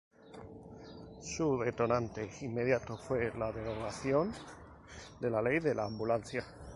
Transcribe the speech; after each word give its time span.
Su 1.21 1.59
detonante 1.59 2.27
inmediato 2.41 2.97
fue 2.97 3.31
la 3.37 3.51
derogación 3.51 4.33
de 5.19 5.29
la 5.29 5.43
Ley 5.43 5.59
de 5.59 5.75
la 5.75 5.85
Ambulancia. 5.85 6.43